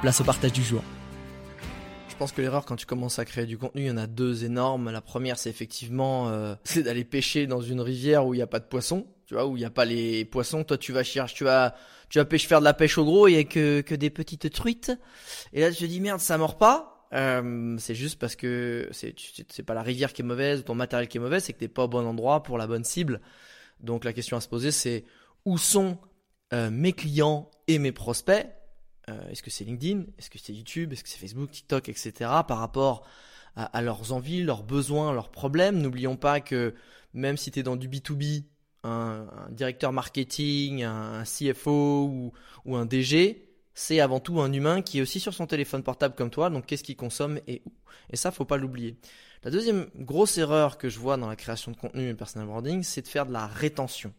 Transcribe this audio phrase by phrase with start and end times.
[0.00, 0.82] place au partage du jour.
[2.08, 4.06] Je pense que l'erreur quand tu commences à créer du contenu, il y en a
[4.06, 4.90] deux énormes.
[4.90, 8.46] La première, c'est effectivement euh, c'est d'aller pêcher dans une rivière où il n'y a
[8.46, 10.64] pas de poissons, tu vois, où il n'y a pas les poissons.
[10.64, 11.74] Toi, tu vas chercher, tu vas,
[12.08, 14.10] tu vas pêcher, faire de la pêche au gros, il n'y a que, que des
[14.10, 14.92] petites truites.
[15.52, 17.08] Et là, tu te dis merde, ça mord pas.
[17.12, 19.14] Euh, c'est juste parce que c'est
[19.48, 21.66] c'est pas la rivière qui est mauvaise ton matériel qui est mauvais, c'est que t'es
[21.66, 23.20] pas au bon endroit pour la bonne cible.
[23.80, 25.04] Donc la question à se poser, c'est
[25.44, 25.98] où sont
[26.52, 28.46] euh, mes clients et mes prospects?
[29.10, 30.04] Euh, est-ce que c'est LinkedIn?
[30.18, 30.92] Est-ce que c'est YouTube?
[30.92, 32.12] Est-ce que c'est Facebook, TikTok, etc.
[32.46, 33.06] Par rapport
[33.56, 35.80] à, leurs envies, leurs besoins, leurs problèmes?
[35.80, 36.74] N'oublions pas que
[37.14, 38.44] même si tu es dans du B2B,
[38.84, 42.32] un, directeur marketing, un, CFO
[42.64, 46.14] ou, un DG, c'est avant tout un humain qui est aussi sur son téléphone portable
[46.14, 46.50] comme toi.
[46.50, 47.72] Donc qu'est-ce qu'il consomme et où?
[48.12, 48.96] Et ça, faut pas l'oublier.
[49.42, 52.82] La deuxième grosse erreur que je vois dans la création de contenu et personal branding,
[52.82, 54.12] c'est de faire de la rétention.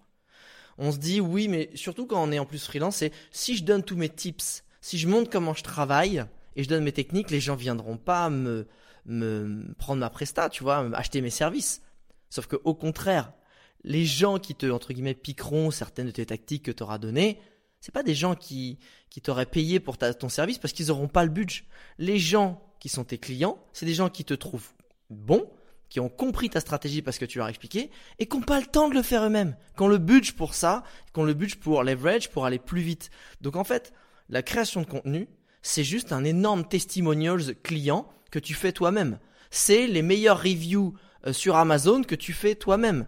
[0.78, 3.64] On se dit oui, mais surtout quand on est en plus freelance, c'est si je
[3.64, 7.32] donne tous mes tips, si je montre comment je travaille et je donne mes techniques,
[7.32, 8.68] les gens viendront pas me,
[9.06, 11.82] me prendre ma presta, tu vois, acheter mes services.
[12.30, 13.34] Sauf que au contraire,
[13.84, 17.40] les gens qui te entre guillemets piqueront certaines de tes tactiques que tu auras données,
[17.80, 21.24] c'est pas des gens qui qui t'auraient payé pour ton service parce qu'ils auront pas
[21.24, 21.64] le budget.
[21.98, 24.72] Les gens qui sont tes clients, c'est des gens qui te trouvent
[25.10, 25.50] bon,
[25.90, 28.60] qui ont compris ta stratégie parce que tu leur as expliqué et qui n'ont pas
[28.60, 30.84] le temps de le faire eux-mêmes, qui ont le budget pour ça,
[31.14, 33.10] qui ont le budget pour leverage, pour aller plus vite.
[33.42, 33.94] Donc en fait,
[34.32, 35.28] la création de contenu,
[35.62, 39.20] c'est juste un énorme testimonials client que tu fais toi-même.
[39.52, 40.94] C'est les meilleures reviews
[41.28, 43.06] euh, sur Amazon que tu fais toi-même.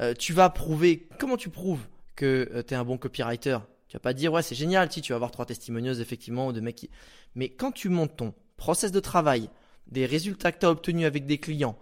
[0.00, 1.86] Euh, tu vas prouver, comment tu prouves
[2.16, 3.58] que euh, tu es un bon copywriter?
[3.88, 6.60] Tu vas pas dire, ouais, c'est génial, si tu vas avoir trois testimonials effectivement de
[6.60, 6.90] mecs qui...
[7.36, 9.48] Mais quand tu montes ton process de travail,
[9.86, 11.78] des résultats que tu as obtenus avec des clients,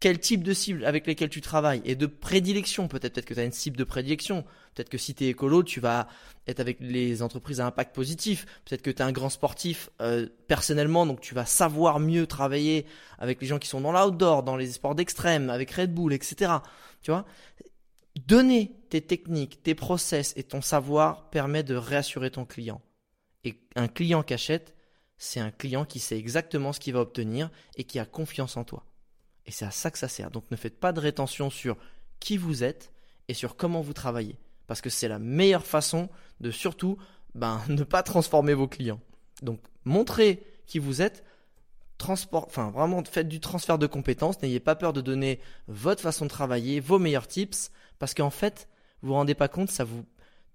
[0.00, 2.86] quel type de cible avec lesquelles tu travailles et de prédilection.
[2.86, 4.44] Peut-être peut-être que tu as une cible de prédilection.
[4.74, 6.08] Peut-être que si tu es écolo, tu vas
[6.46, 8.46] être avec les entreprises à impact positif.
[8.64, 12.86] Peut-être que tu es un grand sportif euh, personnellement, donc tu vas savoir mieux travailler
[13.18, 16.52] avec les gens qui sont dans l'outdoor, dans les sports d'extrême, avec Red Bull, etc.
[17.02, 17.24] Tu vois?
[18.26, 22.80] Donner tes techniques, tes process et ton savoir permet de réassurer ton client.
[23.44, 24.74] Et un client qui achète,
[25.16, 28.64] c'est un client qui sait exactement ce qu'il va obtenir et qui a confiance en
[28.64, 28.87] toi.
[29.48, 30.30] Et c'est à ça que ça sert.
[30.30, 31.76] Donc ne faites pas de rétention sur
[32.20, 32.92] qui vous êtes
[33.28, 34.36] et sur comment vous travaillez.
[34.66, 36.10] Parce que c'est la meilleure façon
[36.40, 36.98] de surtout
[37.34, 39.00] ben, ne pas transformer vos clients.
[39.42, 41.24] Donc montrez qui vous êtes,
[41.96, 46.26] transport, enfin vraiment faites du transfert de compétences, n'ayez pas peur de donner votre façon
[46.26, 48.68] de travailler, vos meilleurs tips, parce qu'en fait,
[49.00, 50.04] vous vous rendez pas compte, ça vous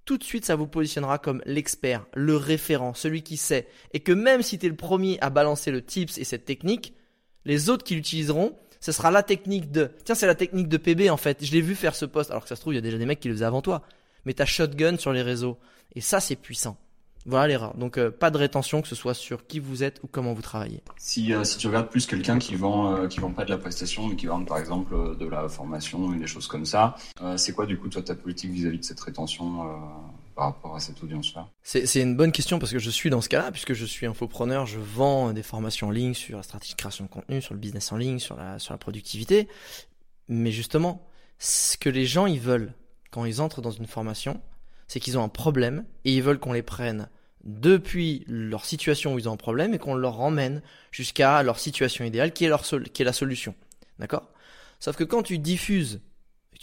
[0.06, 4.12] tout de suite ça vous positionnera comme l'expert, le référent, celui qui sait, et que
[4.12, 6.94] même si tu es le premier à balancer le tips et cette technique,
[7.46, 9.92] les autres qui l'utiliseront, ce sera la technique de.
[10.04, 11.46] Tiens, c'est la technique de PB en fait.
[11.46, 12.98] Je l'ai vu faire ce poste, alors que ça se trouve, il y a déjà
[12.98, 13.82] des mecs qui le faisaient avant toi.
[14.26, 15.58] Mais t'as shotgun sur les réseaux.
[15.96, 16.76] Et ça, c'est puissant.
[17.26, 17.78] Voilà l'erreur.
[17.78, 20.42] Donc euh, pas de rétention, que ce soit sur qui vous êtes ou comment vous
[20.42, 20.84] travaillez.
[20.98, 23.58] Si, euh, si tu regardes plus quelqu'un qui vend euh, qui vend pas de la
[23.58, 26.96] prestation, mais qui vend par exemple de la formation ou des choses comme ça,
[27.38, 29.66] c'est quoi du coup toi ta politique vis-à-vis de cette rétention
[31.62, 34.66] C'est une bonne question parce que je suis dans ce cas-là, puisque je suis infopreneur,
[34.66, 37.60] je vends des formations en ligne sur la stratégie de création de contenu, sur le
[37.60, 39.48] business en ligne, sur la, sur la productivité.
[40.28, 41.08] Mais justement,
[41.40, 42.74] ce que les gens ils veulent
[43.12, 44.42] quand ils entrent dans une formation,
[44.88, 47.10] c'est qu'ils ont un problème et ils veulent qu'on les prenne
[47.44, 50.62] depuis leur situation où ils ont un problème et qu'on leur emmène
[50.92, 53.54] jusqu'à leur situation idéale qui est, leur qui est la solution.
[54.00, 54.32] D'accord?
[54.80, 56.02] Sauf que quand tu diffuses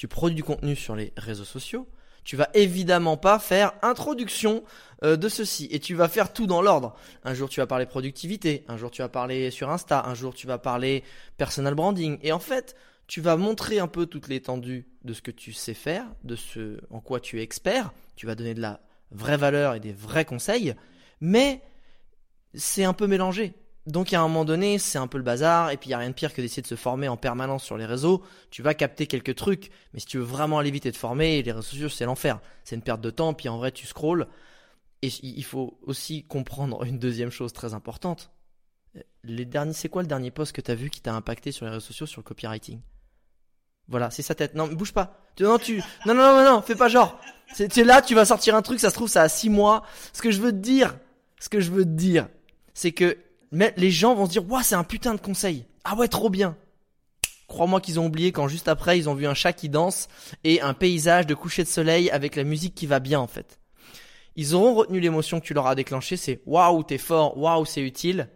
[0.01, 1.87] tu produis du contenu sur les réseaux sociaux,
[2.25, 4.63] tu vas évidemment pas faire introduction
[5.03, 5.69] euh, de ceci.
[5.71, 6.95] Et tu vas faire tout dans l'ordre.
[7.25, 10.35] Un jour tu vas parler productivité, un jour tu vas parler sur Insta, un jour
[10.35, 11.05] tu vas parler
[11.37, 12.19] personal branding.
[12.23, 12.77] Et en fait,
[13.07, 16.79] tu vas montrer un peu toute l'étendue de ce que tu sais faire, de ce
[16.91, 18.81] en quoi tu es expert, tu vas donner de la
[19.11, 20.75] vraies valeurs et des vrais conseils,
[21.21, 21.63] mais
[22.55, 23.55] c'est un peu mélangé.
[23.91, 25.99] Donc à un moment donné, c'est un peu le bazar, et puis il n'y a
[25.99, 28.23] rien de pire que d'essayer de se former en permanence sur les réseaux.
[28.51, 31.43] Tu vas capter quelques trucs, mais si tu veux vraiment aller vite et te former,
[31.43, 32.41] les réseaux sociaux, c'est l'enfer.
[32.65, 34.27] C'est une perte de temps, puis en vrai, tu scrolls.
[35.03, 38.31] Et il faut aussi comprendre une deuxième chose très importante.
[39.25, 41.65] Les derniers, c'est quoi le dernier post que tu as vu qui t'a impacté sur
[41.65, 42.81] les réseaux sociaux sur le copywriting?
[43.89, 44.55] Voilà, c'est sa tête.
[44.55, 45.25] Non, bouge pas.
[45.41, 47.19] Non, tu, non, non, non, non, fais pas genre.
[47.53, 49.85] C'est là, tu vas sortir un truc, ça se trouve, ça a six mois.
[50.13, 50.97] Ce que je veux te dire,
[51.41, 52.29] ce que je veux te dire,
[52.75, 53.17] c'est que
[53.53, 55.67] mais les gens vont se dire, waouh, c'est un putain de conseil.
[55.85, 56.57] Ah ouais, trop bien.
[57.49, 60.09] Crois-moi qu'ils ont oublié quand juste après, ils ont vu un chat qui danse
[60.45, 63.61] et un paysage de coucher de soleil avec la musique qui va bien, en fait.
[64.37, 67.83] Ils auront retenu l'émotion que tu leur as déclenchée, c'est waouh, t'es fort, waouh, c'est
[67.83, 68.29] utile.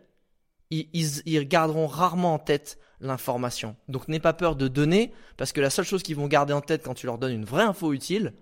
[0.71, 3.77] Ils, ils, ils garderont rarement en tête l'information.
[3.89, 6.61] Donc n'aie pas peur de donner, parce que la seule chose qu'ils vont garder en
[6.61, 8.35] tête quand tu leur donnes une vraie info utile,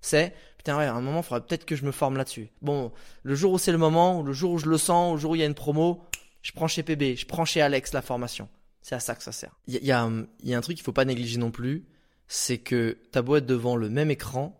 [0.00, 2.50] c'est putain ouais, à un moment, il faudrait peut-être que je me forme là-dessus.
[2.62, 2.92] Bon,
[3.22, 5.34] le jour où c'est le moment, le jour où je le sens, le jour où
[5.34, 6.02] il y a une promo,
[6.42, 8.48] je prends chez PB, je prends chez Alex la formation.
[8.80, 9.58] C'est à ça que ça sert.
[9.66, 11.84] Il y, a, un truc qu'il faut pas négliger non plus,
[12.26, 14.58] c'est que ta boîte devant le même écran,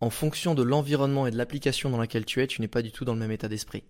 [0.00, 2.90] en fonction de l'environnement et de l'application dans laquelle tu es, tu n'es pas du
[2.92, 3.84] tout dans le même état d'esprit.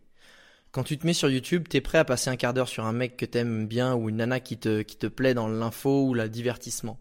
[0.72, 2.84] Quand tu te mets sur YouTube, tu es prêt à passer un quart d'heure sur
[2.84, 6.28] un mec que t'aimes bien ou une nana qui te, plaît dans l'info ou le
[6.28, 6.98] divertissement.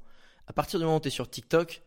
[0.47, 1.83] À partir du moment où es sur TikTok,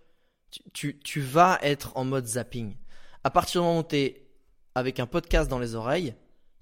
[0.73, 2.76] tu, tu, vas être en mode zapping.
[3.25, 4.23] À partir du moment où es
[4.75, 6.14] avec un podcast dans les oreilles,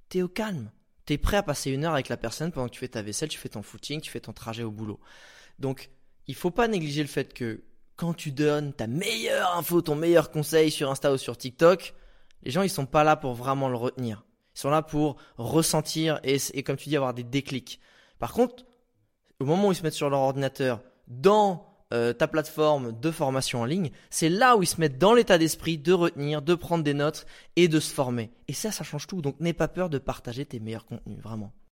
[0.08, 0.70] t'es au calme
[1.06, 3.02] tu es prêt à passer une heure avec la personne pendant que tu fais ta
[3.02, 5.00] vaisselle, tu fais ton footing, tu fais ton trajet au boulot.
[5.58, 5.91] Donc,
[6.26, 7.64] il faut pas négliger le fait que
[7.97, 11.94] quand tu donnes ta meilleure info, ton meilleur conseil sur Insta ou sur TikTok,
[12.43, 14.25] les gens ils sont pas là pour vraiment le retenir.
[14.55, 17.81] Ils sont là pour ressentir et, et comme tu dis avoir des déclics.
[18.19, 18.64] Par contre,
[19.38, 23.62] au moment où ils se mettent sur leur ordinateur, dans euh, ta plateforme de formation
[23.62, 26.84] en ligne, c'est là où ils se mettent dans l'état d'esprit de retenir, de prendre
[26.84, 27.26] des notes
[27.56, 28.31] et de se former.
[28.48, 29.22] Et ça, ça change tout.
[29.22, 31.52] Donc n'aie pas peur de partager tes meilleurs contenus, vraiment.